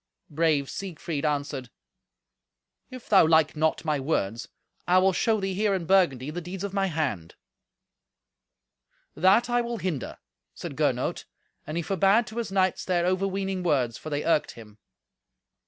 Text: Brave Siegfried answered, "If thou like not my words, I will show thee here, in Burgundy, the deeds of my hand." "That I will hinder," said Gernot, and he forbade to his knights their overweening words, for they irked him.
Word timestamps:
Brave 0.31 0.67
Siegfried 0.67 1.25
answered, 1.25 1.69
"If 2.89 3.07
thou 3.07 3.27
like 3.27 3.55
not 3.55 3.85
my 3.85 3.99
words, 3.99 4.47
I 4.87 4.97
will 4.97 5.13
show 5.13 5.39
thee 5.39 5.53
here, 5.53 5.75
in 5.75 5.85
Burgundy, 5.85 6.31
the 6.31 6.41
deeds 6.41 6.63
of 6.63 6.73
my 6.73 6.87
hand." 6.87 7.35
"That 9.13 9.47
I 9.47 9.61
will 9.61 9.77
hinder," 9.77 10.17
said 10.55 10.75
Gernot, 10.75 11.25
and 11.67 11.77
he 11.77 11.83
forbade 11.83 12.25
to 12.29 12.37
his 12.37 12.51
knights 12.51 12.83
their 12.83 13.05
overweening 13.05 13.61
words, 13.61 13.95
for 13.99 14.09
they 14.09 14.25
irked 14.25 14.53
him. 14.53 14.79